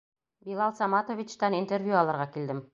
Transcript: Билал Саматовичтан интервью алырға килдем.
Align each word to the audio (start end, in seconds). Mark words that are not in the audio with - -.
Билал 0.47 0.73
Саматовичтан 0.79 1.59
интервью 1.61 2.03
алырға 2.03 2.29
килдем. 2.39 2.69